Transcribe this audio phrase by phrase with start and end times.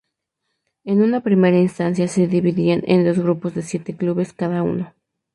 [0.83, 4.95] En una primera instancia se dividían en dos grupos de siete clubes cada uno.